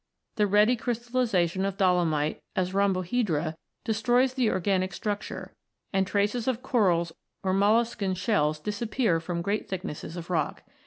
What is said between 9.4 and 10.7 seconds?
great thicknesses of rock.